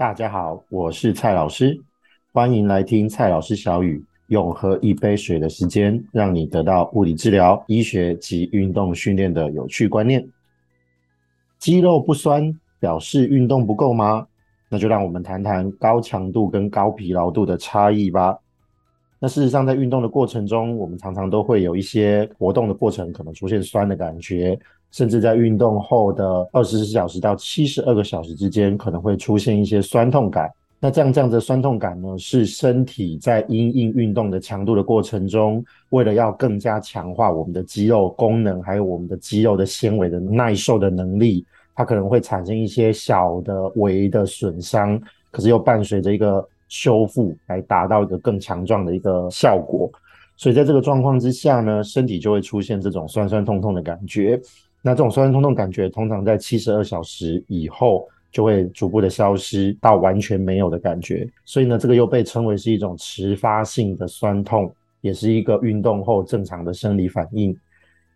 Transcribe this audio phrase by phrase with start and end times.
[0.00, 1.78] 大家好，我是蔡老师，
[2.32, 10.26] 欢迎来听蔡老师小语，用喝一杯水的时间，让你得到物理治疗、医学及运动训练的有趣观念。
[11.58, 14.26] 肌肉不酸，表示运动不够吗？
[14.70, 18.38] 那就让我们谈谈高强度跟高疲劳度的差异吧。
[19.18, 24.58] 那事实上，在运动的过程中，我们常常都会有一些活动的过程可能出现酸的感觉。
[24.90, 30.50] 甚至在运动后的二十四小时到七十二个小时之间，可能会出现一些酸痛感。
[30.82, 41.44] 那这样这样的酸痛感呢，是身体在因应运动的强度的过程中，为了要更加强化我们的肌肉功能，还有我们的肌肉的纤维的耐受的能力，
[41.74, 44.98] 它可能会产生一些小的微的损伤，
[45.30, 49.90] 可是又伴随着一个修复，来达到一个更强壮的一个效果。
[50.38, 54.40] 所以在这个状况之下呢，身体就会出现这种酸酸痛痛的感觉。
[54.82, 61.28] 那这种酸酸痛痛感觉，通常在七十二小时以后就会逐步的消失，到完全没有的感觉。
[61.44, 67.56] 所以呢，这个又被称为是一种迟发性的酸痛，也是一个运动后正常的生理反应。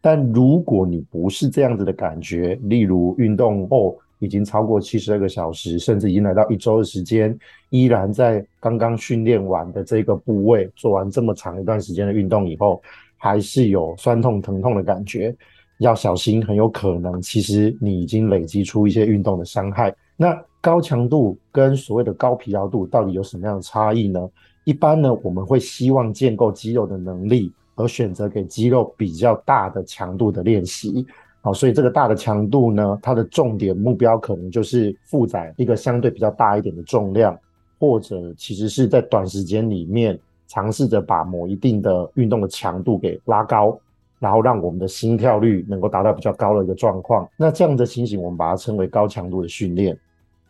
[0.00, 7.36] 但如果你不是这样子的感觉，例如运动后已经超过七十二个小时，甚至已经来到一周的时间，
[7.70, 12.80] 依然在刚刚训练完的这个部位做完这么长一段时间的运动以后，
[13.16, 15.34] 还是有酸痛疼痛的感觉。
[15.78, 19.94] 要小心，很有可能其实你已经累积出一些运动的伤害。
[20.16, 24.28] 那高强度跟所谓的高疲劳度到底有什么样的差异呢？
[24.64, 31.04] 一般呢，我们会希望建构肌肉的能力，而选择给肌肉比较大的强度的练习。
[31.40, 37.36] 好，所以这个大的强度呢，它的重点目标可能就是负载一个相对比较大一点的重量，
[37.80, 43.76] 或者其实是在短时间里面尝试着把某一定的运动的强度给拉高。
[44.22, 49.98] 然后让我们的心跳率能够达到比较高的一个状况，那这样的情形我们把它称为高强度的训练。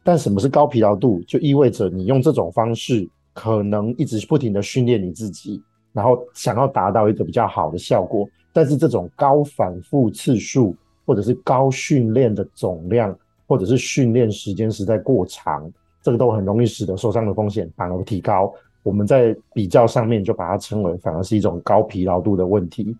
[0.05, 1.23] 但什么是高疲劳度？
[1.27, 8.29] 就意味着你用这种方式，可能一直不停的训练你自己，然后想要达到一个比较好的效果。
[8.52, 10.77] 但是这种高反复次数，
[11.07, 18.52] 或者是高训练的总量，或者是训练时间实在过长，这个都很容易使得受伤的风险反而提高。
[18.83, 22.95] 我们在比较上面就把它称为，反而是一种高疲劳度的问题。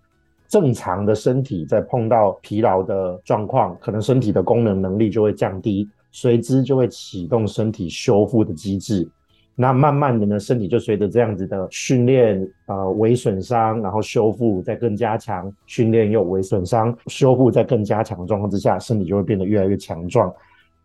[0.53, 9.09] 正常的身体在碰到疲劳的状况，可能身体的功能能力就会降低，随之就会启动身体修复的机制。
[9.55, 20.31] 那慢慢的呢，身体就随着这样子的训练，呃，微损伤，然后修复，再更加强，训练又微损伤，修复再更加强的状况之下，身体就会变得越来越强壮。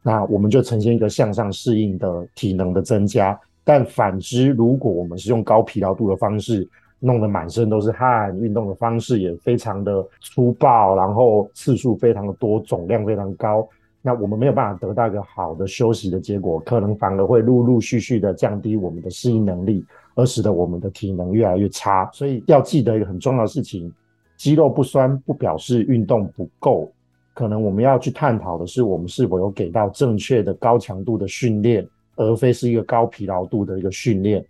[0.01, 3.37] 那我们就呈现一个向上适应的体能的增加。
[3.65, 6.65] 但反之，如果我们是用高疲劳度的方式，
[6.99, 13.67] 弄得满身都是汗，运动的方式也非常的粗暴，然后次数非常的多，总量非常高。
[14.01, 19.83] 那我们没有办法得到一个好的休息的结果，可能反而会陆陆续续的降低我们的适应能力，
[20.15, 22.09] 而使得我们的体能越来越差。
[22.13, 23.91] 所以要记得一个很重要的事情：
[24.37, 26.89] 肌肉不酸不表示运动不够。
[27.33, 34.43] 可能我们要去探讨的是，我们是否有给到正确的高强度的训练，而非是一个高疲劳度的一个训练。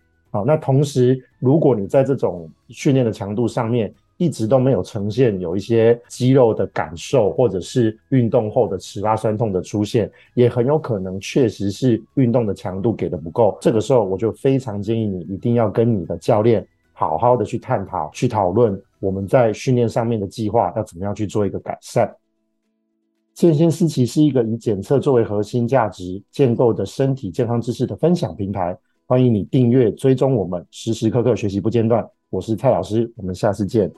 [0.45, 13.57] 那同时，如果你在这种训练的强度上面一直都没有呈现有一些肌肉的感受，或者是运动后的迟发酸痛的出现，也很有可能确实是运动的强度给的不够。
[13.61, 22.11] 这个时候，我就非常建议你一定要跟你的教练好好的去探讨、去讨论我们在训练上面的计划要怎么样去做一个改善。
[23.35, 28.75] 健先思齐是一个以检测作为核心价值建构的身体健康知识的分享平台。
[29.09, 32.05] 欢迎你订阅追踪我们，时时刻刻学习不间断。
[32.29, 33.89] 我是蔡老师，我们下次见。